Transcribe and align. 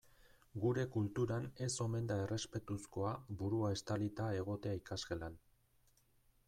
Gure 0.61 0.85
kulturan 0.95 1.45
ez 1.65 1.69
omen 1.85 2.09
da 2.13 2.17
errespetuzkoa 2.23 3.13
burua 3.43 3.73
estalita 3.77 4.31
egotea 4.43 4.77
ikasgelan. 4.83 5.39